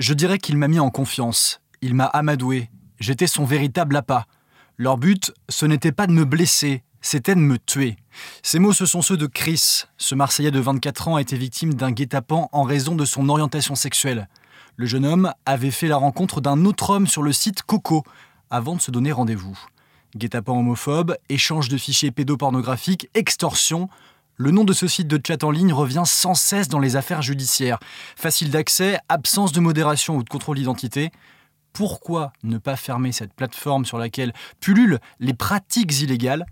Je 0.00 0.12
dirais 0.12 0.38
qu'il 0.38 0.56
m'a 0.56 0.66
mis 0.66 0.80
en 0.80 0.90
confiance. 0.90 1.60
Il 1.80 1.94
m'a 1.94 2.06
amadoué. 2.06 2.68
J'étais 2.98 3.28
son 3.28 3.44
véritable 3.44 3.94
appât. 3.94 4.26
Leur 4.76 4.98
but, 4.98 5.32
ce 5.48 5.66
n'était 5.66 5.92
pas 5.92 6.08
de 6.08 6.12
me 6.12 6.24
blesser, 6.24 6.82
c'était 7.00 7.36
de 7.36 7.40
me 7.40 7.58
tuer. 7.58 7.96
Ces 8.42 8.58
mots, 8.58 8.72
ce 8.72 8.86
sont 8.86 9.02
ceux 9.02 9.16
de 9.16 9.26
Chris. 9.26 9.84
Ce 9.96 10.16
Marseillais 10.16 10.50
de 10.50 10.58
24 10.58 11.08
ans 11.08 11.16
a 11.16 11.20
été 11.20 11.36
victime 11.36 11.74
d'un 11.74 11.92
guet-apens 11.92 12.48
en 12.50 12.62
raison 12.64 12.96
de 12.96 13.04
son 13.04 13.28
orientation 13.28 13.76
sexuelle. 13.76 14.28
Le 14.76 14.86
jeune 14.86 15.06
homme 15.06 15.32
avait 15.46 15.70
fait 15.70 15.86
la 15.86 15.96
rencontre 15.96 16.40
d'un 16.40 16.64
autre 16.64 16.90
homme 16.90 17.06
sur 17.06 17.22
le 17.22 17.32
site 17.32 17.62
Coco 17.62 18.02
avant 18.50 18.74
de 18.74 18.80
se 18.80 18.90
donner 18.90 19.12
rendez-vous. 19.12 19.56
Guet-apens 20.16 20.58
homophobe, 20.58 21.16
échange 21.28 21.68
de 21.68 21.76
fichiers 21.76 22.10
pédopornographiques, 22.10 23.08
extorsion. 23.14 23.88
Le 24.36 24.50
nom 24.50 24.64
de 24.64 24.72
ce 24.72 24.88
site 24.88 25.06
de 25.06 25.20
chat 25.24 25.44
en 25.44 25.50
ligne 25.52 25.72
revient 25.72 26.02
sans 26.06 26.34
cesse 26.34 26.68
dans 26.68 26.80
les 26.80 26.96
affaires 26.96 27.22
judiciaires. 27.22 27.78
Facile 28.16 28.50
d'accès, 28.50 28.98
absence 29.08 29.52
de 29.52 29.60
modération 29.60 30.16
ou 30.16 30.24
de 30.24 30.28
contrôle 30.28 30.56
d'identité 30.56 31.12
pourquoi 31.74 32.32
ne 32.44 32.56
pas 32.56 32.76
fermer 32.76 33.10
cette 33.10 33.34
plateforme 33.34 33.84
sur 33.84 33.98
laquelle 33.98 34.32
pullulent 34.60 35.00
les 35.18 35.34
pratiques 35.34 36.00
illégales? 36.00 36.46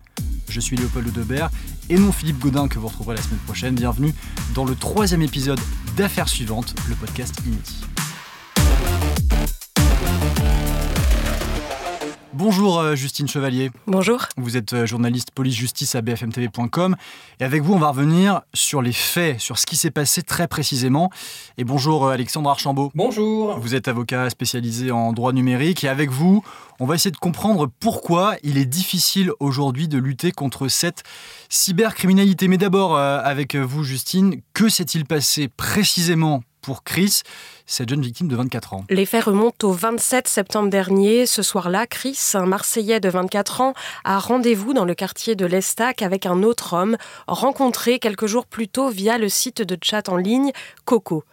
Je 0.48 0.60
suis 0.60 0.76
Léopold 0.76 1.12
Debert 1.12 1.48
et 1.88 1.96
non 1.96 2.10
Philippe 2.10 2.40
Godin 2.40 2.66
que 2.66 2.78
vous 2.78 2.88
retrouverez 2.88 3.16
la 3.16 3.22
semaine 3.22 3.38
prochaine. 3.38 3.76
Bienvenue 3.76 4.12
dans 4.54 4.64
le 4.64 4.74
troisième 4.74 5.22
épisode 5.22 5.60
d'Affaires 5.96 6.28
suivantes, 6.28 6.74
le 6.88 6.96
podcast 6.96 7.40
inédit. 7.46 7.84
Bonjour 12.42 12.80
euh, 12.80 12.96
Justine 12.96 13.28
Chevalier. 13.28 13.70
Bonjour. 13.86 14.26
Vous 14.36 14.56
êtes 14.56 14.72
euh, 14.72 14.84
journaliste 14.84 15.30
police-justice 15.30 15.94
à 15.94 16.02
bfmtv.com 16.02 16.96
et 17.38 17.44
avec 17.44 17.62
vous 17.62 17.72
on 17.72 17.78
va 17.78 17.90
revenir 17.90 18.40
sur 18.52 18.82
les 18.82 18.92
faits, 18.92 19.38
sur 19.38 19.60
ce 19.60 19.64
qui 19.64 19.76
s'est 19.76 19.92
passé 19.92 20.24
très 20.24 20.48
précisément. 20.48 21.08
Et 21.56 21.62
bonjour 21.62 22.04
euh, 22.04 22.10
Alexandre 22.10 22.50
Archambault. 22.50 22.90
Bonjour. 22.96 23.60
Vous 23.60 23.76
êtes 23.76 23.86
avocat 23.86 24.28
spécialisé 24.28 24.90
en 24.90 25.12
droit 25.12 25.32
numérique 25.32 25.84
et 25.84 25.88
avec 25.88 26.10
vous 26.10 26.42
on 26.80 26.86
va 26.86 26.96
essayer 26.96 27.12
de 27.12 27.16
comprendre 27.16 27.70
pourquoi 27.78 28.34
il 28.42 28.58
est 28.58 28.66
difficile 28.66 29.30
aujourd'hui 29.38 29.86
de 29.86 29.98
lutter 29.98 30.32
contre 30.32 30.66
cette 30.66 31.04
cybercriminalité. 31.48 32.48
Mais 32.48 32.58
d'abord 32.58 32.98
avec 32.98 33.54
vous 33.54 33.84
Justine, 33.84 34.40
que 34.52 34.68
s'est-il 34.68 35.04
passé 35.04 35.46
précisément 35.46 36.42
pour 36.62 36.84
Chris, 36.84 37.22
cette 37.66 37.88
jeune 37.88 38.00
victime 38.00 38.28
de 38.28 38.36
24 38.36 38.74
ans. 38.74 38.84
Les 38.88 39.04
faits 39.04 39.24
remontent 39.24 39.68
au 39.68 39.72
27 39.72 40.28
septembre 40.28 40.70
dernier. 40.70 41.26
Ce 41.26 41.42
soir-là, 41.42 41.86
Chris, 41.86 42.18
un 42.34 42.46
Marseillais 42.46 43.00
de 43.00 43.08
24 43.08 43.60
ans, 43.60 43.74
a 44.04 44.18
rendez-vous 44.18 44.72
dans 44.72 44.84
le 44.84 44.94
quartier 44.94 45.34
de 45.34 45.44
l'Estac 45.44 46.02
avec 46.02 46.24
un 46.24 46.42
autre 46.42 46.74
homme 46.74 46.96
rencontré 47.26 47.98
quelques 47.98 48.26
jours 48.26 48.46
plus 48.46 48.68
tôt 48.68 48.88
via 48.88 49.18
le 49.18 49.28
site 49.28 49.60
de 49.60 49.76
chat 49.82 50.08
en 50.08 50.16
ligne 50.16 50.52
Coco. 50.84 51.24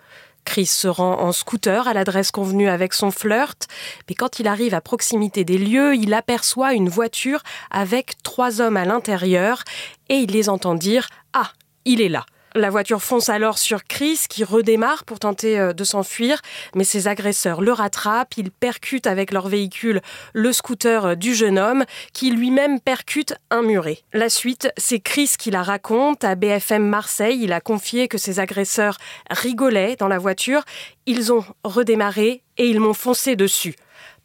Chris 0.45 0.65
se 0.65 0.87
rend 0.87 1.19
en 1.19 1.31
scooter 1.31 1.87
à 1.87 1.93
l'adresse 1.93 2.31
convenue 2.31 2.69
avec 2.69 2.93
son 2.93 3.11
flirt, 3.11 3.67
mais 4.07 4.15
quand 4.15 4.39
il 4.39 4.47
arrive 4.47 4.73
à 4.73 4.81
proximité 4.81 5.43
des 5.43 5.59
lieux, 5.59 5.95
il 5.95 6.13
aperçoit 6.13 6.73
une 6.73 6.89
voiture 6.89 7.43
avec 7.69 8.21
trois 8.23 8.59
hommes 8.59 8.77
à 8.77 8.85
l'intérieur 8.85 9.63
et 10.09 10.15
il 10.15 10.31
les 10.31 10.49
entend 10.49 10.73
dire⁇ 10.73 11.03
Ah, 11.33 11.51
il 11.85 12.01
est 12.01 12.09
là!⁇ 12.09 12.25
la 12.55 12.69
voiture 12.69 13.01
fonce 13.01 13.29
alors 13.29 13.57
sur 13.57 13.83
Chris 13.83 14.21
qui 14.29 14.43
redémarre 14.43 15.03
pour 15.03 15.19
tenter 15.19 15.59
euh, 15.59 15.73
de 15.73 15.83
s'enfuir, 15.83 16.41
mais 16.75 16.83
ses 16.83 17.07
agresseurs 17.07 17.61
le 17.61 17.71
rattrapent, 17.71 18.37
ils 18.37 18.51
percutent 18.51 19.07
avec 19.07 19.31
leur 19.31 19.47
véhicule 19.47 20.01
le 20.33 20.51
scooter 20.51 21.05
euh, 21.05 21.15
du 21.15 21.35
jeune 21.35 21.59
homme 21.59 21.85
qui 22.13 22.31
lui-même 22.31 22.79
percute 22.79 23.35
un 23.51 23.61
muret. 23.61 23.99
La 24.13 24.29
suite, 24.29 24.71
c'est 24.77 24.99
Chris 24.99 25.31
qui 25.37 25.51
la 25.51 25.63
raconte 25.63 26.23
à 26.23 26.35
BFM 26.35 26.85
Marseille, 26.85 27.39
il 27.41 27.53
a 27.53 27.61
confié 27.61 28.07
que 28.07 28.17
ses 28.17 28.39
agresseurs 28.39 28.97
rigolaient 29.29 29.95
dans 29.97 30.07
la 30.07 30.17
voiture, 30.17 30.63
ils 31.05 31.31
ont 31.31 31.43
redémarré 31.63 32.43
et 32.57 32.67
ils 32.67 32.79
m'ont 32.79 32.93
foncé 32.93 33.35
dessus. 33.35 33.75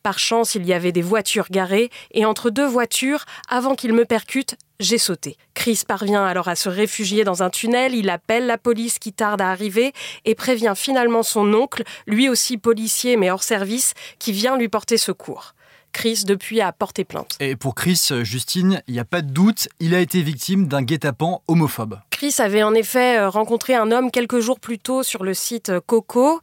Par 0.04 0.18
chance, 0.18 0.54
il 0.54 0.66
y 0.66 0.74
avait 0.74 0.92
des 0.92 1.00
voitures 1.00 1.46
garées, 1.50 1.88
et 2.10 2.26
entre 2.26 2.50
deux 2.50 2.66
voitures, 2.66 3.24
avant 3.48 3.74
qu'il 3.74 3.94
me 3.94 4.04
percute, 4.04 4.54
j'ai 4.80 4.98
sauté. 4.98 5.36
Chris 5.54 5.82
parvient 5.86 6.24
alors 6.24 6.48
à 6.48 6.56
se 6.56 6.68
réfugier 6.68 7.24
dans 7.24 7.42
un 7.42 7.50
tunnel, 7.50 7.94
il 7.94 8.10
appelle 8.10 8.46
la 8.46 8.58
police 8.58 8.98
qui 8.98 9.12
tarde 9.12 9.40
à 9.40 9.50
arriver 9.50 9.92
et 10.24 10.34
prévient 10.34 10.74
finalement 10.76 11.22
son 11.22 11.52
oncle, 11.54 11.84
lui 12.06 12.28
aussi 12.28 12.58
policier 12.58 13.16
mais 13.16 13.30
hors 13.30 13.42
service, 13.42 13.94
qui 14.18 14.32
vient 14.32 14.56
lui 14.56 14.68
porter 14.68 14.96
secours. 14.96 15.53
Chris, 15.94 16.24
depuis, 16.26 16.60
a 16.60 16.72
porté 16.72 17.04
plainte. 17.04 17.36
Et 17.40 17.56
pour 17.56 17.74
Chris, 17.74 18.08
Justine, 18.22 18.82
il 18.88 18.94
n'y 18.94 19.00
a 19.00 19.06
pas 19.06 19.22
de 19.22 19.30
doute, 19.30 19.68
il 19.80 19.94
a 19.94 20.00
été 20.00 20.20
victime 20.20 20.66
d'un 20.66 20.82
guet-apens 20.82 21.40
homophobe. 21.48 21.98
Chris 22.10 22.34
avait 22.38 22.62
en 22.62 22.74
effet 22.74 23.18
euh, 23.18 23.28
rencontré 23.28 23.74
un 23.74 23.90
homme 23.90 24.10
quelques 24.10 24.40
jours 24.40 24.58
plus 24.58 24.78
tôt 24.78 25.02
sur 25.02 25.24
le 25.24 25.34
site 25.34 25.70
euh, 25.70 25.80
Coco. 25.84 26.40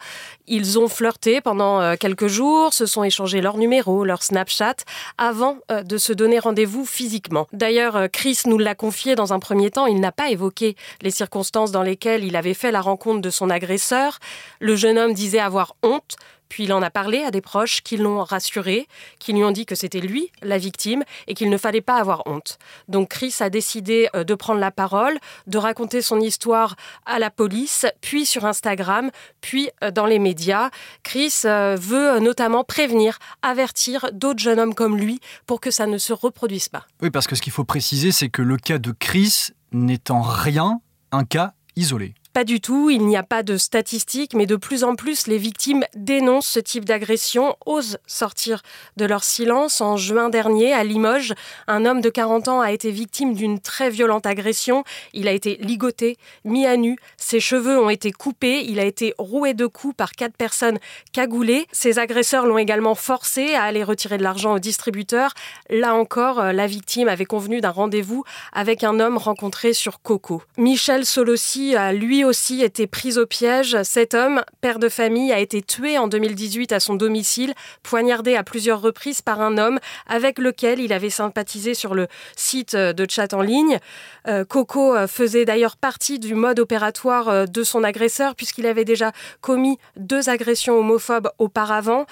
Ils 0.48 0.80
ont 0.80 0.88
flirté 0.88 1.42
pendant 1.42 1.82
euh, 1.82 1.96
quelques 2.00 2.28
jours, 2.28 2.74
se 2.74 2.86
sont 2.86 3.04
échangés 3.04 3.42
leur 3.42 3.58
numéro, 3.58 4.06
leur 4.06 4.24
Snapchat, 4.24 4.76
avant 5.18 5.58
de 5.70 5.98
se 5.98 6.14
donner 6.14 6.40
rendez-vous 6.40 6.86
physiquement. 6.86 7.48
D'ailleurs, 7.52 8.10
Chris 8.12 8.40
nous 8.46 8.58
l'a 8.58 8.76
confié 8.76 9.16
dans 9.16 9.34
un 9.34 9.40
premier 9.40 9.70
temps, 9.70 9.86
il 9.86 10.00
n'a 10.00 10.12
pas 10.12 10.30
évoqué 10.30 10.76
les 11.02 11.12
circonstances 11.12 11.72
dans 11.72 11.84
lesquelles 11.84 12.24
il 12.24 12.36
avait 12.36 12.54
fait 12.54 12.72
la 12.72 12.82
rencontre 12.82 13.22
de 13.22 13.30
son 13.30 13.50
agresseur. 13.50 14.20
Le 14.60 14.76
jeune 14.76 14.98
homme 14.98 15.14
disait 15.14 15.40
avoir 15.40 15.76
honte, 15.84 16.16
puis 16.52 16.66
il 16.66 16.74
en 16.74 16.82
a 16.82 16.90
parlé 16.90 17.24
à 17.24 17.32
des 17.32 17.40
proches 17.40 17.82
qui 17.82 17.96
l'ont 17.96 18.26
rassuré, 18.26 18.90
qui 19.20 19.32
lui 19.32 19.42
ont 19.42 19.52
dit 19.52 19.66
que 19.66 19.74
c'était 19.74 20.02
lui, 20.02 20.34
la 20.42 20.58
victime, 20.58 21.06
et 21.28 21.34
qu'il 21.34 21.50
ne 21.50 21.58
fallait 21.58 21.80
pas 21.80 21.96
avoir 21.96 22.24
honte. 22.26 22.60
Donc 22.90 23.08
Chris 23.08 23.34
a 23.40 23.50
décidé 23.50 24.10
euh, 24.16 24.26
de 24.26 24.36
prendre 24.36 24.60
la 24.60 24.70
parole, 24.70 25.18
de 25.48 25.58
raconter 25.58 26.02
son 26.02 26.20
histoire 26.20 26.76
à 27.06 27.20
la 27.20 27.30
police, 27.30 27.86
puis 28.02 28.26
sur 28.26 28.44
Instagram, 28.44 29.12
puis 29.40 29.70
euh, 29.82 29.92
dans 29.92 30.06
les 30.06 30.20
médias. 30.20 30.72
Chris 31.04 31.34
euh, 31.46 31.78
veut 31.80 32.20
notamment 32.20 32.66
prévenir, 32.66 33.18
avertir 33.42 34.10
d'autres 34.12 34.40
jeunes 34.40 34.60
hommes 34.60 34.76
comme 34.76 34.98
lui 34.98 35.22
pour 35.48 35.62
que 35.62 35.72
ça 35.72 35.88
ne 35.88 35.98
se 35.98 36.12
reproduise 36.12 36.68
pas. 36.68 36.86
Oui, 37.02 37.12
parce 37.12 37.28
que 37.28 37.36
ce 37.38 37.42
qu'il 37.42 37.54
faut 37.54 37.64
préciser, 37.64 38.12
c'est 38.12 38.28
que 38.28 38.42
le 38.42 38.58
cas 38.58 38.78
de 38.78 38.92
Chris 38.92 39.52
n'est 39.72 40.12
en 40.12 40.22
rien 40.22 40.82
un 41.14 41.24
cas 41.24 41.54
isolé. 41.78 42.14
Pas 42.34 42.46
du 42.46 42.62
tout, 42.62 42.90
il 42.90 43.06
n'y 43.06 43.18
a 43.18 43.24
pas 43.24 43.44
de 43.44 43.58
statistiques, 43.58 44.34
mais 44.36 44.46
de 44.46 44.56
plus 44.56 44.86
en 44.86 44.96
plus, 44.96 45.28
les 45.28 45.38
victimes 45.38 45.84
dénoncent 45.96 46.48
ce 46.48 46.62
type 46.62 46.86
d'agression, 46.86 47.58
osent 47.66 47.98
sortir 48.08 48.62
de 48.96 49.04
leur 49.04 49.26
silence. 49.26 49.82
En 49.82 49.98
juin 49.98 50.30
dernier, 50.30 50.72
à 50.72 50.86
Limoges, 50.86 51.34
un 51.68 51.86
homme 51.86 52.00
de 52.00 52.10
40 52.10 52.48
ans 52.48 52.62
a 52.62 52.72
été 52.72 52.90
victime 52.90 53.34
d'une 53.34 53.60
très 53.60 53.90
violente 53.90 54.26
agression. 54.26 54.86
Il 55.12 55.28
a 55.28 55.34
été 55.34 55.58
ligoté, 55.58 56.18
mis 56.46 56.66
à 56.66 56.78
nu, 56.78 56.96
ses 57.18 57.42
cheveux 57.42 57.78
ont 57.78 57.90
été 57.90 58.14
coupés, 58.14 58.64
il 58.66 58.80
a 58.80 58.86
été 58.86 59.14
roué 59.18 59.54
de 59.54 59.66
coups 59.66 59.96
par 59.98 60.14
quatre 60.14 60.38
personnes 60.38 60.80
cagoulées. 61.12 61.68
Ses 61.74 62.00
agresseurs 62.00 62.46
l'ont 62.46 62.58
également 62.58 62.96
forcé 62.96 63.56
à 63.56 63.64
aller 63.64 63.84
retirer 63.84 64.18
de 64.18 64.24
l'argent 64.24 64.54
au 64.54 64.60
distributeur. 64.60 65.34
Là 65.70 65.96
encore, 65.96 66.40
euh, 66.40 66.52
la 66.54 66.68
victime 66.68 67.10
avait 67.10 67.26
convenu 67.26 67.60
d'un 67.60 67.72
rendez-vous 67.72 68.24
avec 68.54 68.86
un 68.86 69.02
homme 69.02 69.18
rencontré 69.18 69.74
sur 69.74 70.02
Coco. 70.02 70.42
Michel 70.58 71.06
Solossi 71.06 71.76
a 71.76 71.92
lui 71.92 72.21
aussi 72.24 72.62
été 72.62 72.88
pris 72.88 73.18
au 73.18 73.26
piège. 73.26 73.82
Cet 73.84 74.14
homme, 74.14 74.44
père 74.62 74.80
de 74.80 74.90
famille, 74.90 75.32
a 75.32 75.40
été 75.40 75.62
tué 75.62 75.98
en 75.98 76.08
2018 76.08 76.72
à 76.72 76.80
son 76.80 76.96
domicile, 76.96 77.54
poignardé 77.84 78.36
à 78.36 78.44
plusieurs 78.44 78.82
reprises 78.82 79.22
par 79.22 79.42
un 79.42 79.58
homme 79.58 79.80
avec 80.08 80.40
lequel 80.40 80.80
il 80.80 80.94
avait 80.94 81.10
sympathisé 81.10 81.74
sur 81.74 81.96
le 81.96 82.08
site 82.36 82.76
de 82.76 83.06
chat 83.10 83.34
en 83.34 83.42
ligne. 83.42 83.80
Euh, 84.28 84.46
Coco 84.46 84.96
euh, 84.96 85.08
faisait 85.08 85.46
d'ailleurs 85.46 85.78
partie 85.78 86.20
du 86.20 86.36
mode 86.36 86.60
opératoire 86.60 87.30
euh, 87.30 87.46
de 87.46 87.64
son 87.64 87.84
agresseur 87.84 88.36
puisqu'il 88.36 88.66
avait 88.66 88.86
déjà 88.86 89.12
commis 89.42 89.78
deux 89.98 90.30
agressions 90.30 90.78
homophobes 90.78 91.30
auparavant 91.40 92.06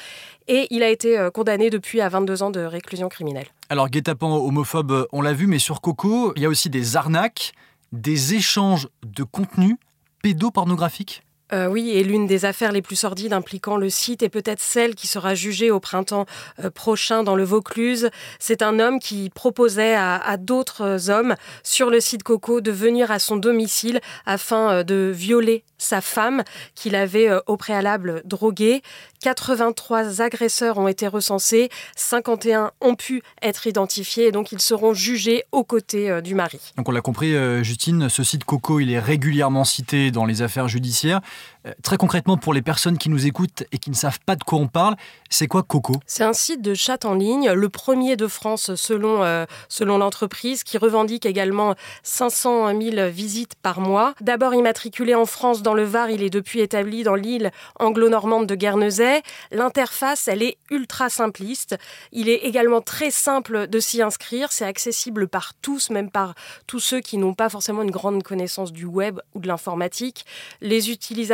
et 0.47 0.68
il 0.72 0.81
a 0.81 0.90
été 0.90 1.30
condamné 1.31 1.70
depuis 1.70 2.02
à 2.02 2.09
22 2.09 2.41
ans 2.41 2.50
de 2.50 2.62
réclusion 2.62 3.08
criminelle. 3.08 3.46
Alors, 3.70 3.88
guet-apens 3.88 4.36
homophobe, 4.38 5.08
on 5.12 5.22
l'a 5.22 5.34
vu, 5.34 5.46
mais 5.46 5.59
sur 5.59 5.80
Coco, 5.80 6.34
il 6.36 6.41
y 6.41 6.46
a 6.47 6.50
aussi 6.50 6.72
des 6.72 6.96
arnaques, 6.96 7.53
des 7.91 8.34
échanges 8.34 8.88
de 9.06 9.24
contenu 9.24 9.78
pédopornographique 10.22 11.24
euh, 11.52 11.68
oui, 11.68 11.92
et 11.92 12.04
l'une 12.04 12.28
des 12.28 12.46
affaires 12.46 12.72
les 12.72 12.82
plus 12.82 12.96
sordides 12.96 13.34
impliquant 13.34 13.78
le 13.78 13.90
site 13.90 14.22
est 14.22 14.30
peut-être 14.30 14.62
celle 14.62 14.96
qui 14.96 15.08
sera 15.08 15.34
jugée 15.34 15.72
au 15.72 15.79
printemps 15.79 16.26
euh, 16.64 16.70
prochain 16.70 17.23
dans 17.23 17.35
le 17.35 17.44
Vaucluse. 17.44 18.09
C'est 18.40 18.62
un 18.62 18.79
homme 18.79 19.00
qui 19.00 19.29
proposait 19.29 19.96
à, 19.96 20.38
d'autres 20.38 21.09
hommes 21.09 21.35
sur 21.64 21.90
le 21.90 22.00
site 22.00 22.23
Coco 22.23 22.62
de 22.62 22.72
venir 22.72 23.12
à 23.12 23.20
son 23.20 23.35
domicile 23.35 24.00
afin 24.26 24.70
euh, 24.72 24.84
de 24.84 25.12
violer 25.14 25.64
sa 25.78 26.02
femme 26.02 26.44
qu'il 26.76 26.94
avait 26.96 27.29
au 27.47 27.56
préalable 27.56 28.22
droguée. 28.26 28.82
83 29.22 30.22
agresseurs 30.22 30.78
ont 30.78 30.90
été 30.90 31.08
recensés, 31.08 31.70
51 31.96 32.72
ont 32.82 32.96
pu 32.96 33.22
être 33.41 33.66
identifiés 33.66 34.28
et 34.28 34.32
donc 34.34 34.52
ils 34.52 34.59
seront 34.59 34.94
jugés 34.94 35.46
aux 35.53 35.64
côtés 35.64 36.22
du 36.22 36.35
mari. 36.35 36.59
Donc 36.76 36.90
on 36.90 36.91
l'a 36.91 37.00
compris, 37.00 37.34
Justine, 37.64 38.09
ce 38.09 38.23
site 38.23 38.44
Coco, 38.44 38.82
il 38.82 38.91
est 38.91 39.00
régulièrement 39.00 39.64
cité 39.64 40.12
dans 40.12 40.26
les 40.26 40.41
affaires 40.41 40.68
judiciaires. 40.68 41.22
Euh, 41.66 41.74
très 41.84 41.97
concrètement, 41.97 42.38
pour 42.38 42.53
les 42.53 42.62
personnes 42.62 42.97
qui 42.97 43.09
nous 43.09 43.28
écoutent 43.28 43.64
et 43.72 43.78
qui 43.78 43.90
ne 43.90 43.96
savent 43.96 44.20
pas 44.26 44.36
de 44.36 44.44
quoi 44.44 44.59
on 44.59 44.68
parle, 44.68 44.96
c'est 45.30 45.47
quoi 45.47 45.64
Coco 45.64 45.96
C'est 46.06 46.24
un 46.24 46.34
site 46.34 46.62
de 46.62 46.74
chat 46.74 47.06
en 47.06 47.16
ligne, 47.16 47.52
le 47.52 47.70
premier 47.70 48.16
de 48.16 48.28
France 48.28 48.76
selon, 48.76 49.24
euh, 49.24 49.46
selon 49.68 49.97
l'entreprise, 49.97 50.64
qui 50.64 50.78
revendique 50.78 51.26
également 51.26 51.76
500 52.03 52.80
000 52.80 53.09
visites 53.09 53.56
par 53.56 53.82
mois. 53.82 54.14
D'abord 54.22 54.53
immatriculé 54.53 55.16
en 55.16 55.26
France 55.26 55.62
dans 55.62 55.74
le 55.74 55.84
Var, 55.84 56.09
il 56.09 56.24
est 56.24 56.30
depuis 56.30 56.62
établi 56.62 57.03
dans 57.03 57.16
l'île 57.16 57.52
anglo-normande 57.80 58.47
de 58.47 58.56
Guernesey. 58.56 59.22
L'interface, 59.52 60.28
elle 60.28 60.44
est 60.44 60.58
ultra 60.72 61.09
simpliste. 61.09 61.78
Il 62.12 62.30
est 62.30 62.46
également 62.46 62.82
très 62.82 63.12
simple 63.12 63.68
de 63.68 63.80
s'y 63.80 64.02
inscrire. 64.02 64.52
C'est 64.52 64.66
accessible 64.66 65.28
par 65.28 65.53
tous, 65.62 65.90
même 65.90 66.09
par 66.09 66.35
tous 66.68 66.80
ceux 66.80 67.02
qui 67.02 67.18
n'ont 67.18 67.34
pas 67.34 67.50
forcément 67.50 67.82
une 67.82 67.92
grande 67.92 68.24
connaissance 68.24 68.72
du 68.72 68.85
web 68.85 69.20
ou 69.35 69.40
de 69.40 69.47
l'informatique. 69.47 70.26
Les 70.62 70.90
utilisateurs 70.90 71.28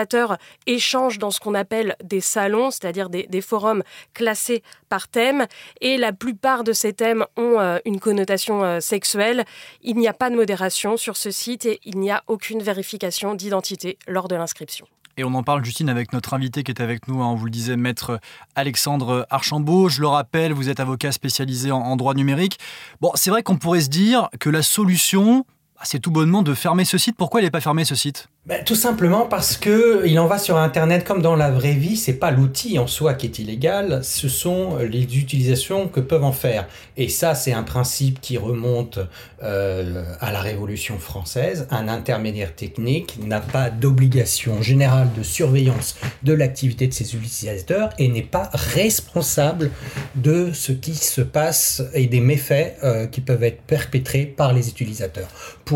échangent 0.65 1.19
dans 1.19 1.31
ce 1.31 1.39
qu'on 1.39 1.53
appelle 1.53 1.95
des 2.03 2.21
salons, 2.21 2.71
c'est-à-dire 2.71 3.09
des, 3.09 3.42
forums 3.42 3.83
classés 4.13 4.63
par 4.89 5.07
thème. 5.07 5.45
Et 5.81 5.97
la 5.97 6.13
plupart 6.13 6.63
de 6.63 6.74
ces 6.74 6.94
thèmes 6.94 7.25
ont 7.38 7.59
euh, 7.59 7.77
une 7.86 8.00
connotation 8.00 8.63
euh, 8.63 8.80
sexuelle. 8.80 9.45
Il 9.81 9.97
n'y 9.97 10.07
a 10.07 10.13
pas 10.13 10.30
de 10.30 10.36
modération 10.36 10.97
sur 10.97 11.18
ce 11.18 11.31
site 11.31 11.65
et 11.65 11.80
il 11.83 12.00
n'y 12.00 12.12
a 12.12 12.24
aucune 12.27 12.62
vérification 12.62 13.36
d'identité 13.36 13.97
lors 14.07 14.27
de 14.27 14.36
l'inscription. 14.36 14.88
Et 15.18 15.24
on 15.24 15.33
en 15.33 15.44
parle, 15.44 15.63
Justine, 15.63 15.88
avec 15.88 16.12
notre 16.12 16.33
invité 16.33 16.63
qui 16.63 16.71
est 16.71 16.81
avec 16.81 17.07
nous. 17.07 17.21
Hein, 17.21 17.27
on 17.27 17.36
vous 17.36 17.45
le 17.45 17.51
disait, 17.51 17.77
maître 17.77 18.19
Alexandre 18.56 19.25
Archambault. 19.30 19.88
Je 19.88 20.01
le 20.01 20.07
rappelle, 20.07 20.51
vous 20.51 20.68
êtes 20.68 20.81
avocat 20.81 21.13
spécialisé 21.13 21.71
en, 21.71 21.95
droit 21.95 22.13
numérique. 22.13 22.59
Bon, 23.00 23.12
c'est 23.15 23.30
vrai 23.30 23.41
qu'on 23.41 23.57
pourrait 23.57 23.81
se 23.81 23.89
dire 23.89 24.30
que 24.41 24.50
la 24.50 24.62
solution, 24.62 25.45
c'est 25.86 26.00
tout 26.00 26.12
bonnement 26.12 26.42
de 26.42 26.54
fermer 26.54 26.86
ce 26.86 26.98
site. 26.98 27.16
Pourquoi 27.18 27.42
il 27.42 27.44
n'est 27.44 27.52
pas 27.52 27.62
fermé 27.62 27.86
ce 27.86 27.96
site? 27.96 28.28
Ben, 28.46 28.64
tout 28.64 28.76
simplement 28.76 29.26
parce 29.26 29.58
que 29.58 30.04
il 30.06 30.20
en 30.20 30.28
va 30.28 30.38
sur 30.38 30.58
Internet 30.58 31.04
comme 31.04 31.24
dans 31.24 31.36
la 31.36 31.50
vraie 31.50 31.74
vie. 31.74 31.98
C'est 31.98 32.14
pas 32.14 32.30
l'outil 32.30 32.78
en 32.78 32.86
soi 32.86 33.16
qui 33.16 33.26
est 33.26 33.40
illégal, 33.40 34.04
ce 34.04 34.30
sont 34.30 34.78
les 34.78 35.18
utilisations 35.18 35.88
que 35.88 36.00
peuvent 36.00 36.24
en 36.24 36.32
faire. 36.32 36.68
Et 36.96 37.10
ça, 37.10 37.34
c'est 37.34 37.54
un 37.54 37.64
principe 37.64 38.22
qui 38.22 38.38
remonte 38.38 39.00
euh, 39.42 40.04
à 40.20 40.32
la 40.32 40.42
Révolution 40.42 41.00
française. 41.00 41.68
Un 41.72 41.88
intermédiaire 41.88 42.56
technique 42.56 43.18
n'a 43.26 43.40
pas 43.40 43.72
d'obligation 43.72 44.62
générale 44.62 45.10
de 45.18 45.24
surveillance 45.24 45.96
de 46.22 46.34
l'activité 46.34 46.88
de 46.88 46.94
ses 46.94 47.16
utilisateurs 47.16 47.90
et 47.98 48.08
n'est 48.08 48.22
pas 48.22 48.52
responsable 48.54 49.72
de 50.16 50.52
ce 50.54 50.72
qui 50.72 50.94
se 50.94 51.22
passe 51.22 51.82
et 51.94 52.06
des 52.06 52.20
méfaits 52.20 52.76
euh, 52.84 53.08
qui 53.08 53.22
peuvent 53.22 53.44
être 53.44 53.62
perpétrés 53.64 54.26
par 54.26 54.54
les 54.54 54.70
utilisateurs. 54.70 55.30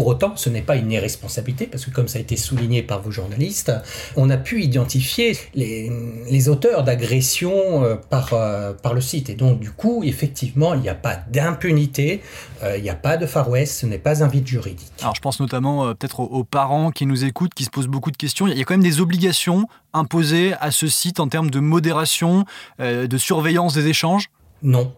Autant, 0.08 0.36
ce 0.36 0.50
n'est 0.50 0.62
pas 0.62 0.76
une 0.76 0.92
irresponsabilité 0.92 1.68
parce 1.68 1.86
que 1.86 1.92
comme 1.92 2.08
ça 2.08 2.20
a 2.20 2.22
été 2.22 2.36
souligné 2.38 2.84
par 2.84 3.02
vos 3.02 3.12
journalistes, 3.12 3.72
on 4.16 4.30
a 4.30 4.38
pu 4.38 4.62
identifier 4.62 5.38
les, 5.54 5.92
les 6.30 6.50
auteurs 6.50 6.84
d'agressions 6.84 7.84
euh, 7.84 7.96
par, 7.96 8.34
euh, 8.34 8.74
par 8.74 8.94
le 8.94 9.02
site. 9.02 9.30
Et 9.30 9.36
donc, 9.36 9.60
du 9.60 9.72
coup, 9.72 10.04
effectivement, 10.04 10.74
il 10.74 10.82
n'y 10.82 10.90
a 10.90 10.96
pas 10.96 11.16
d'impunité, 11.30 12.22
euh, 12.64 12.78
il 12.78 12.84
n'y 12.84 12.90
a 12.90 12.96
pas 12.96 13.18
de 13.18 13.26
Far 13.26 13.50
West, 13.50 13.80
ce 13.80 13.86
n'est 13.86 13.98
pas 13.98 14.24
un 14.24 14.28
vide 14.28 14.48
juridique. 14.48 14.92
Alors, 15.02 15.16
je 15.16 15.22
pense 15.22 15.40
notamment 15.40 15.94
peut-être 15.94 16.22
aux, 16.22 16.44
parents 16.44 16.92
qui 16.92 17.06
nous 17.06 17.26
écoutent, 17.26 17.54
qui 17.54 17.64
se 17.64 17.70
posent 17.70 17.88
beaucoup 17.88 18.12
de 18.12 18.18
questions. 18.18 18.48
Il 18.48 18.58
y 18.58 18.62
a 18.62 18.64
quand 18.64 18.74
même 18.74 18.84
des 18.84 19.02
obligations 19.02 19.68
imposées 19.94 20.54
à 20.60 20.72
ce 20.72 20.88
site 20.88 21.20
en 21.20 21.28
termes 21.28 21.52
de 21.52 21.60
modération, 21.60 22.46
de 22.80 23.18
surveillance 23.18 23.74
des 23.74 23.88
échanges? 23.88 24.30
Non, 24.64 24.94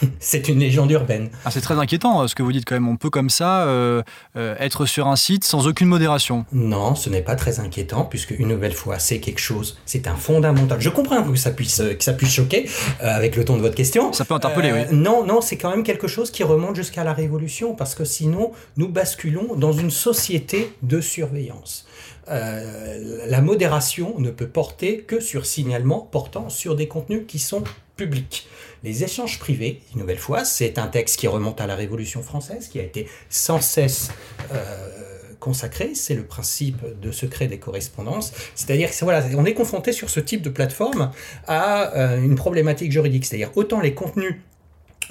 c'est 0.20 0.48
une 0.48 0.58
légende 0.58 0.90
urbaine. 0.90 1.30
Ah, 1.44 1.50
c'est 1.50 1.60
très 1.60 1.78
inquiétant 1.78 2.22
euh, 2.22 2.26
ce 2.26 2.34
que 2.34 2.42
vous 2.42 2.52
dites 2.52 2.64
quand 2.64 2.74
même. 2.74 2.88
On 2.88 2.96
peut 2.96 3.10
comme 3.10 3.30
ça 3.30 3.64
euh, 3.64 4.02
euh, 4.36 4.54
être 4.58 4.86
sur 4.86 5.08
un 5.08 5.16
site 5.16 5.44
sans 5.44 5.66
aucune 5.66 5.88
modération. 5.88 6.44
Non, 6.52 6.94
ce 6.94 7.10
n'est 7.10 7.22
pas 7.22 7.36
très 7.36 7.60
inquiétant 7.60 8.04
puisque 8.04 8.30
une 8.30 8.48
nouvelle 8.48 8.74
fois, 8.74 8.98
c'est 8.98 9.18
quelque 9.18 9.40
chose, 9.40 9.78
c'est 9.86 10.06
un 10.06 10.16
fondamental. 10.16 10.80
Je 10.80 10.90
comprends 10.90 11.22
que 11.22 11.36
ça 11.36 11.50
puisse, 11.50 11.78
que 11.78 12.04
ça 12.04 12.12
puisse 12.12 12.32
choquer 12.32 12.68
avec 13.00 13.36
le 13.36 13.44
ton 13.44 13.56
de 13.56 13.62
votre 13.62 13.74
question. 13.74 14.12
Ça 14.12 14.24
peut 14.24 14.34
interpeller, 14.34 14.72
oui. 14.72 14.96
Non, 14.96 15.24
non, 15.24 15.40
c'est 15.40 15.56
quand 15.56 15.70
même 15.70 15.82
quelque 15.82 16.08
chose 16.08 16.30
qui 16.30 16.42
remonte 16.42 16.76
jusqu'à 16.76 17.04
la 17.04 17.12
Révolution 17.12 17.74
parce 17.74 17.94
que 17.94 18.04
sinon, 18.04 18.52
nous 18.76 18.88
basculons 18.88 19.54
dans 19.56 19.72
une 19.72 19.90
société 19.90 20.72
de 20.82 21.00
surveillance. 21.00 21.86
la 22.28 23.40
modération 23.40 24.14
ne 24.18 24.30
peut 24.30 24.48
porter 24.48 25.00
que 25.00 25.20
sur 25.20 25.46
signalement 25.46 26.00
portant 26.00 26.48
sur 26.48 26.76
des 26.76 26.88
contenus 26.88 27.22
qui 27.26 27.38
sont 27.38 27.62
publics. 27.96 28.46
Les 28.84 29.04
échanges 29.04 29.38
privés, 29.38 29.80
une 29.94 30.00
nouvelle 30.00 30.18
fois, 30.18 30.44
c'est 30.44 30.78
un 30.78 30.86
texte 30.86 31.18
qui 31.18 31.26
remonte 31.26 31.60
à 31.60 31.66
la 31.66 31.74
Révolution 31.74 32.22
française, 32.22 32.68
qui 32.68 32.78
a 32.78 32.82
été 32.82 33.08
sans 33.30 33.60
cesse 33.60 34.10
euh, 34.52 35.06
consacré, 35.40 35.94
c'est 35.94 36.14
le 36.14 36.24
principe 36.24 36.78
de 37.00 37.10
secret 37.10 37.46
des 37.46 37.58
correspondances. 37.58 38.32
C'est-à-dire 38.54 38.90
que 38.90 39.04
voilà, 39.04 39.24
on 39.36 39.44
est 39.44 39.54
confronté 39.54 39.92
sur 39.92 40.10
ce 40.10 40.20
type 40.20 40.42
de 40.42 40.50
plateforme 40.50 41.10
à 41.46 41.96
euh, 41.96 42.22
une 42.22 42.34
problématique 42.34 42.92
juridique. 42.92 43.24
C'est-à-dire 43.24 43.50
autant 43.56 43.80
les 43.80 43.94
contenus 43.94 44.36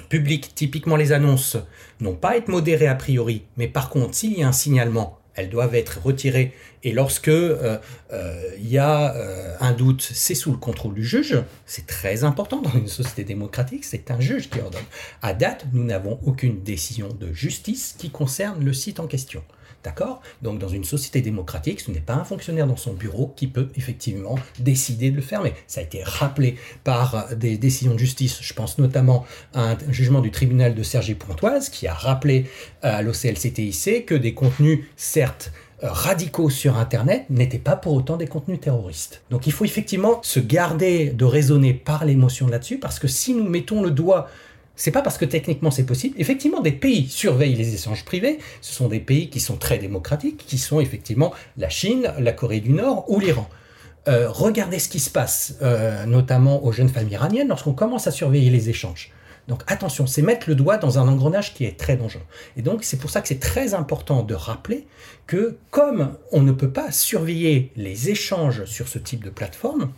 publics, 0.08 0.54
typiquement 0.54 0.96
les 0.96 1.12
annonces, 1.12 1.56
n'ont 2.00 2.14
pas 2.14 2.30
à 2.30 2.36
être 2.36 2.48
modérés 2.48 2.86
a 2.86 2.94
priori, 2.94 3.44
mais 3.56 3.66
par 3.68 3.88
contre, 3.88 4.14
s'il 4.14 4.38
y 4.38 4.42
a 4.42 4.48
un 4.48 4.52
signalement 4.52 5.18
elles 5.36 5.50
doivent 5.50 5.74
être 5.74 6.00
retirées. 6.02 6.52
Et 6.82 6.92
lorsque 6.92 7.28
euh, 7.28 7.78
euh, 8.12 8.50
il 8.58 8.68
y 8.68 8.78
a 8.78 9.14
euh, 9.14 9.54
un 9.60 9.72
doute, 9.72 10.02
c'est 10.02 10.34
sous 10.34 10.50
le 10.50 10.56
contrôle 10.56 10.94
du 10.94 11.04
juge. 11.04 11.36
C'est 11.66 11.86
très 11.86 12.24
important 12.24 12.60
dans 12.60 12.72
une 12.72 12.88
société 12.88 13.24
démocratique, 13.24 13.84
c'est 13.84 14.10
un 14.10 14.20
juge 14.20 14.50
qui 14.50 14.60
ordonne. 14.60 14.84
À 15.22 15.34
date, 15.34 15.66
nous 15.72 15.84
n'avons 15.84 16.18
aucune 16.24 16.62
décision 16.62 17.08
de 17.08 17.32
justice 17.32 17.94
qui 17.98 18.10
concerne 18.10 18.64
le 18.64 18.72
site 18.72 19.00
en 19.00 19.06
question. 19.06 19.42
D'accord? 19.86 20.20
Donc 20.42 20.58
dans 20.58 20.66
une 20.66 20.82
société 20.82 21.20
démocratique, 21.20 21.78
ce 21.78 21.92
n'est 21.92 22.00
pas 22.00 22.14
un 22.14 22.24
fonctionnaire 22.24 22.66
dans 22.66 22.76
son 22.76 22.92
bureau 22.92 23.32
qui 23.36 23.46
peut 23.46 23.68
effectivement 23.76 24.34
décider 24.58 25.12
de 25.12 25.16
le 25.16 25.22
fermer. 25.22 25.52
Ça 25.68 25.78
a 25.78 25.84
été 25.84 26.02
rappelé 26.02 26.56
par 26.82 27.28
des 27.36 27.56
décisions 27.56 27.94
de 27.94 27.98
justice. 28.00 28.40
Je 28.42 28.52
pense 28.52 28.78
notamment 28.78 29.24
à 29.54 29.70
un 29.70 29.76
jugement 29.92 30.22
du 30.22 30.32
tribunal 30.32 30.74
de 30.74 30.82
Sergi-Pontoise 30.82 31.68
qui 31.68 31.86
a 31.86 31.94
rappelé 31.94 32.46
à 32.82 33.00
l'OCLCTIC 33.00 34.06
que 34.06 34.16
des 34.16 34.34
contenus, 34.34 34.80
certes, 34.96 35.52
euh, 35.84 35.88
radicaux 35.92 36.50
sur 36.50 36.78
Internet 36.78 37.26
n'étaient 37.30 37.58
pas 37.58 37.76
pour 37.76 37.92
autant 37.92 38.16
des 38.16 38.26
contenus 38.26 38.58
terroristes. 38.58 39.22
Donc 39.30 39.46
il 39.46 39.52
faut 39.52 39.64
effectivement 39.64 40.20
se 40.24 40.40
garder 40.40 41.10
de 41.10 41.24
raisonner 41.24 41.74
par 41.74 42.04
l'émotion 42.04 42.48
là-dessus, 42.48 42.78
parce 42.78 42.98
que 42.98 43.06
si 43.06 43.34
nous 43.34 43.48
mettons 43.48 43.84
le 43.84 43.92
doigt 43.92 44.26
c'est 44.76 44.90
pas 44.90 45.02
parce 45.02 45.18
que 45.18 45.24
techniquement 45.24 45.70
c'est 45.70 45.86
possible. 45.86 46.14
Effectivement, 46.18 46.60
des 46.60 46.72
pays 46.72 47.08
surveillent 47.08 47.54
les 47.54 47.74
échanges 47.74 48.04
privés. 48.04 48.38
Ce 48.60 48.74
sont 48.74 48.88
des 48.88 49.00
pays 49.00 49.30
qui 49.30 49.40
sont 49.40 49.56
très 49.56 49.78
démocratiques, 49.78 50.44
qui 50.46 50.58
sont 50.58 50.80
effectivement 50.80 51.32
la 51.56 51.68
Chine, 51.68 52.12
la 52.18 52.32
Corée 52.32 52.60
du 52.60 52.70
Nord 52.70 53.04
ou 53.08 53.18
l'Iran. 53.18 53.48
Euh, 54.08 54.30
regardez 54.30 54.78
ce 54.78 54.88
qui 54.88 55.00
se 55.00 55.10
passe, 55.10 55.56
euh, 55.62 56.06
notamment 56.06 56.64
aux 56.64 56.70
jeunes 56.70 56.88
familles 56.88 57.14
iraniennes, 57.14 57.48
lorsqu'on 57.48 57.72
commence 57.72 58.06
à 58.06 58.12
surveiller 58.12 58.50
les 58.50 58.68
échanges. 58.68 59.10
Donc 59.48 59.62
attention, 59.66 60.06
c'est 60.06 60.22
mettre 60.22 60.48
le 60.48 60.54
doigt 60.54 60.76
dans 60.76 60.98
un 60.98 61.08
engrenage 61.08 61.54
qui 61.54 61.64
est 61.64 61.78
très 61.78 61.96
dangereux. 61.96 62.22
Et 62.56 62.62
donc 62.62 62.84
c'est 62.84 62.98
pour 62.98 63.10
ça 63.10 63.20
que 63.20 63.28
c'est 63.28 63.40
très 63.40 63.74
important 63.74 64.22
de 64.22 64.34
rappeler 64.34 64.86
que 65.26 65.56
comme 65.70 66.16
on 66.32 66.42
ne 66.42 66.52
peut 66.52 66.70
pas 66.70 66.90
surveiller 66.92 67.72
les 67.76 68.10
échanges 68.10 68.64
sur 68.64 68.88
ce 68.88 68.98
type 68.98 69.24
de 69.24 69.30
plateforme, 69.30 69.90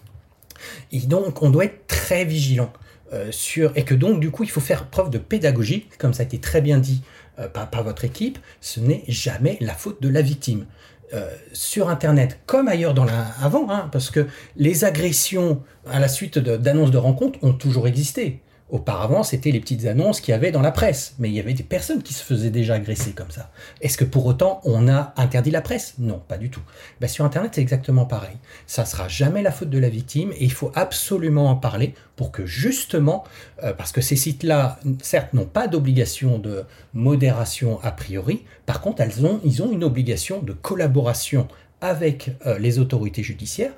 et 0.93 1.01
donc 1.01 1.43
on 1.43 1.51
doit 1.51 1.65
être 1.65 1.87
très 1.87 2.25
vigilant. 2.25 2.73
Euh, 3.13 3.31
et 3.75 3.85
que 3.85 3.95
donc 3.95 4.21
du 4.21 4.31
coup 4.31 4.45
il 4.45 4.51
faut 4.51 4.61
faire 4.61 4.87
preuve 4.87 5.11
de 5.11 5.19
pédagogie, 5.19 5.87
comme 5.99 6.13
ça 6.13 6.23
a 6.23 6.27
été 6.27 6.39
très 6.39 6.61
bien 6.61 6.79
dit 6.79 7.03
euh, 7.39 7.49
par, 7.49 7.83
votre 7.83 8.05
équipe, 8.05 8.39
ce 8.61 8.81
n'est 8.81 9.05
jamais 9.09 9.57
la 9.61 9.75
faute 9.75 10.03
de 10.03 10.09
la 10.09 10.23
victime. 10.23 10.67
Euh, 11.15 11.31
sur 11.55 11.89
Internet, 11.89 12.39
comme 12.45 12.69
ailleurs 12.69 12.93
dans 12.93 13.07
la, 13.07 13.29
avant, 13.41 13.71
hein, 13.71 13.89
parce 13.93 14.11
que 14.11 14.27
les 14.57 14.85
agressions 14.85 15.63
à 15.87 16.01
la 16.01 16.09
suite 16.09 16.39
d'annonces 16.39 16.91
de 16.91 16.99
rencontres 16.99 17.39
ont 17.43 17.55
toujours 17.55 17.89
existé. 17.89 18.43
Auparavant, 18.71 19.23
c'était 19.23 19.51
les 19.51 19.61
petites 19.61 19.87
annonces 19.87 20.21
qu'il 20.21 20.33
y 20.33 20.35
avait 20.35 20.51
dans 20.51 20.61
la 20.61 20.73
presse, 20.73 21.15
mais 21.19 21.31
il 21.31 21.35
y 21.35 21.41
avait 21.41 21.55
des 21.55 21.63
personnes 21.63 22.03
qui 22.03 22.13
se 22.13 22.23
faisaient 22.23 22.51
déjà 22.51 22.75
agresser 22.75 23.13
comme 23.13 23.31
ça. 23.31 23.51
Est-ce 23.81 23.97
que 23.97 24.05
pour 24.05 24.27
autant 24.27 24.61
on 24.65 24.89
a 24.89 25.15
interdit 25.17 25.51
la 25.51 25.63
presse? 25.63 25.95
Non, 25.99 26.21
pas 26.29 26.37
du 26.37 26.51
tout. 26.51 26.61
Ben, 27.01 27.09
sur 27.09 27.25
Internet, 27.25 27.53
c'est 27.55 27.63
exactement 27.63 28.05
pareil. 28.05 28.37
Ça 28.67 28.85
sera 28.85 29.09
jamais 29.09 29.41
la 29.41 29.53
faute 29.53 29.71
de 29.71 29.79
la 29.79 29.89
victime 29.89 30.33
et 30.33 30.45
il 30.45 30.53
faut 30.53 30.71
absolument 30.75 31.49
en 31.49 31.57
parler 31.57 31.95
pour 32.15 32.31
que 32.31 32.45
justement, 32.45 33.25
euh, 33.63 33.73
parce 33.73 33.91
que 33.91 34.03
ces 34.03 34.17
sites-là, 34.17 34.79
certes, 35.01 35.33
n'ont 35.33 35.47
pas 35.47 35.67
d'obligation 35.67 36.39
de 36.39 36.65
modération 36.93 37.81
a 37.83 37.91
priori, 37.91 38.45
par 38.67 38.83
contre, 38.83 39.01
elles 39.01 39.25
ont, 39.25 39.41
ils 39.45 39.63
ont 39.63 39.73
une 39.73 39.85
obligation 39.85 40.43
de 40.43 40.53
collaboration 40.53 41.49
avec 41.81 42.33
euh, 42.45 42.59
les 42.59 42.79
autorités 42.79 43.23
judiciaires 43.23 43.73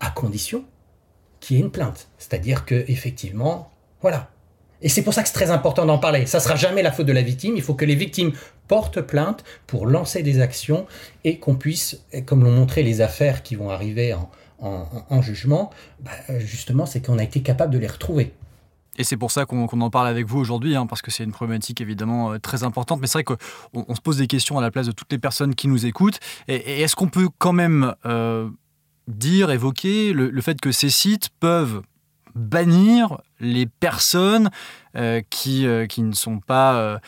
à 0.00 0.10
condition 0.10 0.64
qu'il 1.38 1.56
y 1.56 1.60
ait 1.60 1.62
une 1.62 1.70
plainte. 1.70 2.08
C'est-à-dire 2.18 2.64
que 2.64 2.84
effectivement, 2.88 3.70
voilà. 4.04 4.28
Et 4.82 4.90
c'est 4.90 5.00
pour 5.00 5.14
ça 5.14 5.22
que 5.22 5.28
c'est 5.28 5.34
très 5.34 5.50
important 5.50 5.86
d'en 5.86 5.96
parler. 5.96 6.26
Ça 6.26 6.40
sera 6.40 6.56
jamais 6.56 6.82
la 6.82 6.92
faute 6.92 7.06
de 7.06 7.12
la 7.14 7.22
victime. 7.22 7.54
Il 7.56 7.62
faut 7.62 7.72
que 7.72 7.86
les 7.86 7.94
victimes 7.94 8.32
portent 8.68 9.00
plainte 9.00 9.44
pour 9.66 9.86
lancer 9.86 10.22
des 10.22 10.42
actions 10.42 10.86
et 11.24 11.38
qu'on 11.38 11.54
puisse, 11.54 12.04
comme 12.26 12.44
l'ont 12.44 12.52
montré 12.52 12.82
les 12.82 13.00
affaires 13.00 13.42
qui 13.42 13.54
vont 13.54 13.70
arriver 13.70 14.14
en, 14.60 15.22
jugement, 15.22 15.70
bah, 16.00 16.10
justement, 16.38 16.84
c'est 16.84 17.00
qu'on 17.00 17.18
a 17.18 17.22
été 17.22 17.40
capable 17.40 17.72
de 17.72 17.78
les 17.78 17.86
retrouver. 17.86 18.34
Et 18.98 19.04
c'est 19.04 19.16
pour 19.16 19.30
ça 19.30 19.46
qu'on 19.46 19.66
en 19.66 19.90
parle 19.90 20.06
avec 20.06 20.26
vous 20.26 20.38
aujourd'hui, 20.38 20.76
hein, 20.76 20.86
parce 20.86 21.00
que 21.00 21.10
c'est 21.10 21.24
une 21.24 21.32
problématique 21.32 21.80
évidemment 21.80 22.32
euh, 22.32 22.38
très 22.38 22.62
importante. 22.62 23.00
Mais 23.00 23.06
c'est 23.06 23.22
vrai 23.22 23.24
qu'on 23.24 23.94
se 23.94 24.02
pose 24.02 24.18
des 24.18 24.26
questions 24.26 24.58
à 24.58 24.60
la 24.60 24.70
place 24.70 24.86
de 24.86 24.92
toutes 24.92 25.10
les 25.10 25.18
personnes 25.18 25.54
qui 25.54 25.66
nous 25.66 25.86
écoutent. 25.86 26.20
Et, 26.46 26.82
est-ce 26.82 26.94
qu'on 26.94 27.08
peut 27.08 27.30
quand 27.38 27.54
même 27.54 27.94
euh, 28.04 28.50
dire, 29.08 29.50
évoquer 29.50 30.12
le, 30.12 30.40
fait 30.42 30.60
que 30.60 30.72
ces 30.72 30.90
sites 30.90 31.30
peuvent 31.40 31.80
bannir 32.34 33.20
les 33.40 33.66
personnes 33.66 34.50
euh, 34.96 35.20
qui, 35.30 35.66
euh, 35.66 35.86
qui 35.86 36.02
ne 36.02 36.12
sont 36.12 36.38
pas, 36.38 37.00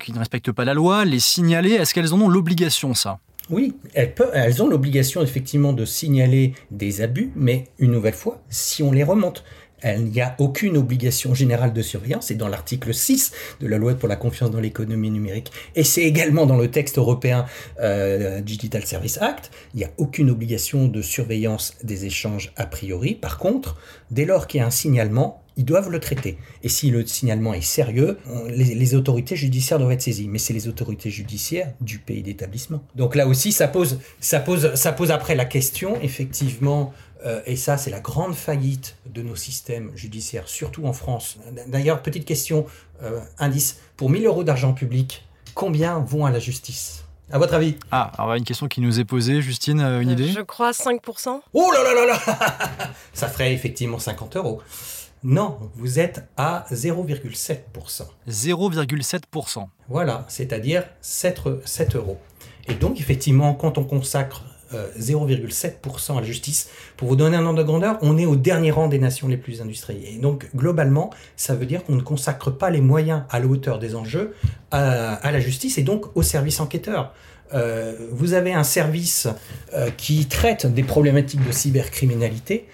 qui 0.00 0.12
ne 0.12 0.18
respectent 0.18 0.52
pas 0.52 0.64
la 0.64 0.74
loi, 0.74 1.04
les 1.04 1.20
signaler. 1.20 1.72
Est-ce 1.72 1.94
qu'elles 1.94 2.14
en 2.14 2.20
ont 2.20 2.28
l'obligation, 2.28 2.94
ça? 2.94 3.18
Oui, 3.50 3.76
elles, 3.92 4.14
peuvent, 4.14 4.30
elles 4.32 4.62
ont 4.62 4.68
l'obligation 4.68 5.20
effectivement 5.22 5.74
de 5.74 5.84
signaler 5.84 6.54
des 6.70 7.02
abus, 7.02 7.30
mais 7.36 7.64
une 7.78 7.90
nouvelle 7.90 8.14
fois, 8.14 8.42
si 8.48 8.82
on 8.82 8.90
les 8.90 9.04
remonte, 9.04 9.44
il 9.84 10.04
n'y 10.04 10.20
a 10.20 10.34
aucune 10.38 10.76
obligation 10.76 11.34
générale 11.34 11.72
de 11.72 11.82
surveillance, 11.82 12.26
c'est 12.26 12.34
dans 12.34 12.48
l'article 12.48 12.94
6 12.94 13.32
de 13.60 13.66
la 13.66 13.78
loi 13.78 13.94
pour 13.94 14.08
la 14.08 14.16
confiance 14.16 14.50
dans 14.50 14.60
l'économie 14.60 15.10
numérique, 15.10 15.52
et 15.74 15.84
c'est 15.84 16.02
également 16.02 16.46
dans 16.46 16.56
le 16.56 16.70
texte 16.70 16.98
européen 16.98 17.46
euh, 17.80 18.40
Digital 18.40 18.84
Service 18.84 19.18
Act, 19.20 19.50
il 19.74 19.78
n'y 19.78 19.84
a 19.84 19.90
aucune 19.98 20.30
obligation 20.30 20.88
de 20.88 21.02
surveillance 21.02 21.74
des 21.82 22.06
échanges 22.06 22.52
a 22.56 22.66
priori. 22.66 23.14
Par 23.14 23.38
contre, 23.38 23.76
dès 24.10 24.24
lors 24.24 24.46
qu'il 24.46 24.60
y 24.60 24.62
a 24.62 24.66
un 24.66 24.70
signalement, 24.70 25.44
ils 25.56 25.64
doivent 25.64 25.90
le 25.90 26.00
traiter. 26.00 26.36
Et 26.62 26.68
si 26.68 26.90
le 26.90 27.06
signalement 27.06 27.54
est 27.54 27.60
sérieux, 27.60 28.18
les, 28.48 28.74
les 28.74 28.94
autorités 28.94 29.36
judiciaires 29.36 29.78
doivent 29.78 29.92
être 29.92 30.02
saisies. 30.02 30.28
Mais 30.28 30.38
c'est 30.38 30.52
les 30.52 30.68
autorités 30.68 31.10
judiciaires 31.10 31.72
du 31.80 31.98
pays 31.98 32.22
d'établissement. 32.22 32.82
Donc 32.96 33.14
là 33.14 33.26
aussi, 33.26 33.52
ça 33.52 33.68
pose, 33.68 34.00
ça 34.20 34.40
pose, 34.40 34.74
ça 34.74 34.92
pose 34.92 35.10
après 35.10 35.34
la 35.34 35.44
question, 35.44 35.96
effectivement, 36.02 36.92
et 37.46 37.56
ça, 37.56 37.78
c'est 37.78 37.90
la 37.90 38.00
grande 38.00 38.34
faillite 38.34 38.96
de 39.06 39.22
nos 39.22 39.36
systèmes 39.36 39.90
judiciaires, 39.94 40.48
surtout 40.48 40.86
en 40.86 40.92
France. 40.92 41.38
D'ailleurs, 41.66 42.02
petite 42.02 42.24
question, 42.24 42.66
euh, 43.02 43.20
indice, 43.38 43.78
pour 43.96 44.10
1000 44.10 44.26
euros 44.26 44.44
d'argent 44.44 44.72
public, 44.72 45.26
combien 45.54 45.98
vont 45.98 46.26
à 46.26 46.30
la 46.30 46.38
justice? 46.38 47.04
À 47.30 47.38
votre 47.38 47.54
avis? 47.54 47.76
Ah, 47.90 48.12
alors 48.18 48.34
une 48.34 48.44
question 48.44 48.68
qui 48.68 48.80
nous 48.80 49.00
est 49.00 49.04
posée, 49.04 49.40
Justine, 49.40 49.80
euh, 49.80 50.00
une 50.00 50.10
idée? 50.10 50.28
Je 50.28 50.40
crois 50.40 50.72
5%. 50.72 51.40
Oh 51.54 51.70
là 51.72 51.82
là 51.82 51.94
là 51.94 52.06
là 52.06 52.18
Ça 53.14 53.28
ferait 53.28 53.54
effectivement 53.54 53.98
50 53.98 54.36
euros. 54.36 54.60
Non, 55.22 55.58
vous 55.76 55.98
êtes 55.98 56.28
à 56.36 56.66
0,7%. 56.70 58.02
0,7%. 58.28 59.66
Voilà, 59.88 60.26
c'est-à-dire 60.28 60.84
7, 61.00 61.40
7 61.64 61.96
euros. 61.96 62.18
Et 62.68 62.74
donc, 62.74 63.00
effectivement, 63.00 63.54
quand 63.54 63.78
on 63.78 63.84
consacre 63.84 64.42
0,7% 64.98 66.12
euh, 66.12 66.16
à 66.16 66.20
la 66.20 66.26
justice. 66.26 66.68
Pour 66.96 67.08
vous 67.08 67.16
donner 67.16 67.36
un 67.36 67.44
ordre 67.44 67.58
de 67.58 67.64
grandeur, 67.64 67.98
on 68.02 68.18
est 68.18 68.26
au 68.26 68.36
dernier 68.36 68.70
rang 68.70 68.88
des 68.88 68.98
nations 68.98 69.28
les 69.28 69.36
plus 69.36 69.60
industrialisées. 69.60 70.14
Et 70.14 70.18
donc, 70.18 70.48
globalement, 70.54 71.10
ça 71.36 71.54
veut 71.54 71.66
dire 71.66 71.84
qu'on 71.84 71.96
ne 71.96 72.02
consacre 72.02 72.50
pas 72.50 72.70
les 72.70 72.80
moyens 72.80 73.22
à 73.30 73.40
la 73.40 73.46
hauteur 73.46 73.78
des 73.78 73.94
enjeux 73.94 74.34
à, 74.70 75.30
la 75.30 75.40
justice 75.40 75.78
et 75.78 75.82
donc 75.82 76.06
au 76.16 76.22
service 76.22 76.58
enquêteur. 76.60 77.14
Euh, 77.52 77.94
vous 78.10 78.32
avez 78.34 78.52
un 78.52 78.64
service 78.64 79.28
euh, 79.74 79.90
qui 79.96 80.26
traite 80.26 80.66
des 80.66 80.82
problématiques 80.82 81.46
de 81.46 81.52
cybercriminalité. 81.52 82.66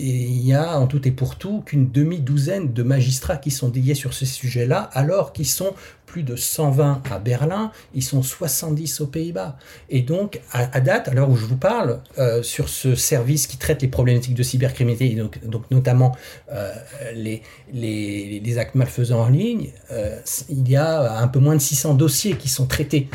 Il 0.00 0.44
y 0.44 0.52
a 0.52 0.78
en 0.78 0.88
tout 0.88 1.06
et 1.06 1.12
pour 1.12 1.36
tout 1.36 1.60
qu'une 1.60 1.90
demi-douzaine 1.90 2.72
de 2.72 2.82
magistrats 2.82 3.36
qui 3.36 3.52
sont 3.52 3.68
dédiés 3.68 3.94
sur 3.94 4.12
ce 4.12 4.26
sujet-là, 4.26 4.90
alors 4.92 5.32
qu'ils 5.32 5.46
sont 5.46 5.72
plus 6.14 6.22
de 6.22 6.36
120 6.36 7.02
à 7.10 7.18
Berlin, 7.18 7.72
ils 7.92 8.02
sont 8.02 8.22
70 8.22 9.00
aux 9.00 9.06
Pays-Bas. 9.06 9.56
Et 9.90 10.02
donc, 10.02 10.40
à, 10.52 10.80
date, 10.80 11.08
à 11.08 11.12
l'heure 11.12 11.28
où 11.28 11.36
je 11.36 11.44
vous 11.44 11.56
parle, 11.56 12.00
euh, 12.18 12.40
sur 12.42 12.68
ce 12.68 12.94
service 12.94 13.48
qui 13.48 13.56
traite 13.56 13.82
les 13.82 13.88
problématiques 13.88 14.34
de 14.34 14.44
cybercriminalité, 14.44 15.20
donc, 15.44 15.70
notamment 15.72 16.16
euh, 16.52 16.72
les, 17.14 17.42
les, 17.72 18.58
actes 18.58 18.76
malfaisants 18.76 19.22
en 19.22 19.28
ligne, 19.28 19.70
euh, 19.90 20.16
il 20.48 20.68
y 20.68 20.76
a 20.76 21.18
un 21.18 21.26
peu 21.26 21.40
moins 21.40 21.56
de 21.56 21.60
600 21.60 21.94
dossiers 21.94 22.34
qui 22.36 22.48
sont 22.48 22.66
traités 22.66 23.08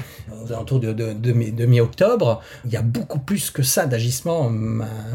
aux 0.43 0.51
alentours 0.51 0.81
de, 0.81 0.91
de, 0.91 1.13
de 1.13 1.65
mi-octobre. 1.65 2.41
Il 2.65 2.71
y 2.71 2.77
a 2.77 2.81
beaucoup 2.81 3.19
plus 3.19 3.49
que 3.49 3.63
ça 3.63 3.85
d'agissements 3.85 4.49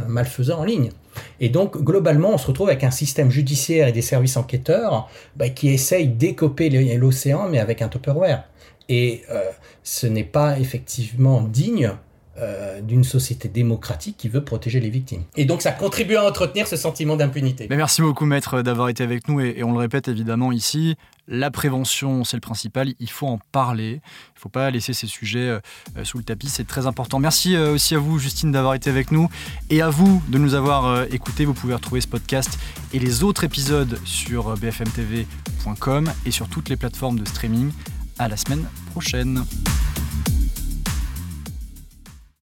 malfaisants 0.09 0.61
en 0.61 0.65
ligne. 0.65 0.91
Et 1.41 1.49
donc, 1.55 1.81
globalement, 1.81 2.31
on 2.31 2.37
se 2.37 2.49
retrouve 2.49 2.67
avec 2.69 2.83
un 2.83 2.91
système 2.91 3.31
judiciaire 3.31 3.87
et 3.87 3.93
des 3.93 4.03
services 4.03 4.37
enquêteurs 4.37 5.09
bah, 5.37 5.51
qui 5.51 5.69
essayent 5.69 6.09
d'écoper 6.09 6.69
l'océan, 6.97 7.49
mais 7.49 7.61
avec 7.61 7.81
un 7.81 7.87
Tupperware. 7.87 8.43
Et 8.89 9.23
euh, 9.31 9.41
ce 9.85 10.09
n'est 10.09 10.25
pas 10.25 10.59
effectivement 10.59 11.43
digne 11.43 11.93
euh, 12.37 12.81
d'une 12.81 13.05
société 13.05 13.47
démocratique 13.47 14.17
qui 14.17 14.29
veut 14.29 14.43
protéger 14.43 14.81
les 14.81 14.91
victimes. 14.91 15.23
Et 15.37 15.45
donc 15.45 15.63
ça 15.63 15.71
contribue 15.71 16.17
à 16.17 16.25
entretenir 16.25 16.67
ce 16.67 16.75
sentiment 16.75 17.15
d'impunité. 17.15 17.69
merci 17.71 18.03
beaucoup 18.03 18.25
maître 18.27 18.61
d'avoir 18.61 18.89
été 18.89 19.05
avec 19.05 19.29
nous 19.29 19.41
et, 19.41 19.63
on 19.63 19.71
le 19.71 19.79
répète 19.79 20.09
évidemment 20.09 20.51
ici, 20.51 20.97
la 21.29 21.53
prévention 21.53 22.25
c'est 22.25 22.37
le 22.37 22.41
principal, 22.41 22.93
il 22.99 23.09
faut 23.09 23.29
en 23.29 23.39
parler, 23.53 23.91
il 23.91 24.35
ne 24.37 24.41
faut 24.41 24.49
pas 24.49 24.69
laisser 24.73 24.93
ces 24.93 25.07
sujets 25.07 25.49
euh, 25.49 25.61
sous 26.03 26.19
le 26.19 26.25
tapis, 26.25 26.49
c'est 26.49 26.67
très 26.67 26.89
important. 26.89 27.21
Merci 27.21 27.55
euh, 27.55 27.75
aussi 27.75 27.95
à 27.95 28.01
vous 28.01 28.19
Justine 28.19 28.51
d'avoir 28.51 28.75
été 28.75 28.91
avec 28.91 29.13
nous 29.13 29.29
et 29.71 29.81
à 29.81 29.89
vous 29.89 30.21
de 30.27 30.37
nous 30.37 30.55
avoir 30.55 31.05
écoutés. 31.13 31.45
Vous 31.45 31.55
pouvez 31.55 31.75
retrouver 31.75 32.01
ce 32.01 32.09
podcast 32.09 32.59
et 32.93 32.99
les 32.99 33.23
autres 33.23 33.45
épisodes 33.45 33.97
sur 34.05 34.57
bfmtv.com 34.57 36.13
et 36.27 36.33
sur 36.33 36.49
toutes 36.49 36.69
les 36.69 36.77
plateformes 36.77 37.21
de 37.21 37.29
streaming. 37.29 37.71
À 38.19 38.27
la 38.27 38.37
semaine 38.37 38.65
prochaine. 38.91 39.45